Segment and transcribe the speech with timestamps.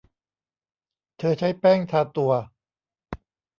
[1.17, 2.31] เธอใช้แป้งทาตัว